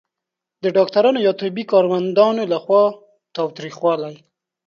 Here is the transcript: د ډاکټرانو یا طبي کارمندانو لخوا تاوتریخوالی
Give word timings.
د 0.63 0.65
ډاکټرانو 0.77 1.19
یا 1.27 1.33
طبي 1.41 1.63
کارمندانو 1.73 2.43
لخوا 2.53 2.83
تاوتریخوالی 3.35 4.15